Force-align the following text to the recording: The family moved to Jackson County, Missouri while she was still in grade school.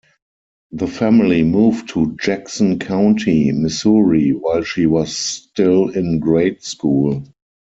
The 0.71 0.87
family 0.87 1.43
moved 1.43 1.89
to 1.89 2.17
Jackson 2.19 2.79
County, 2.79 3.51
Missouri 3.51 4.31
while 4.31 4.63
she 4.63 4.87
was 4.87 5.15
still 5.15 5.89
in 5.89 6.17
grade 6.17 6.63
school. 6.63 7.23